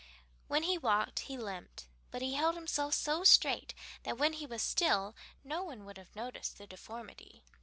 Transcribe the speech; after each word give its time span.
When 0.47 0.63
he 0.63 0.79
walked 0.79 1.19
he 1.29 1.37
limped, 1.37 1.85
but 2.09 2.23
he 2.23 2.33
held 2.33 2.55
himself 2.55 2.95
so 2.95 3.23
straight 3.23 3.75
that 4.01 4.17
when 4.17 4.33
he 4.33 4.47
was 4.47 4.63
still 4.63 5.15
no 5.43 5.63
one 5.63 5.85
would 5.85 5.99
have 5.99 6.15
noticed 6.15 6.57
the 6.57 6.65
deformity. 6.65 7.43